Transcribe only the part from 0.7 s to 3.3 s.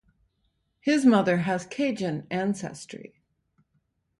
His mother has Cajun ancestry.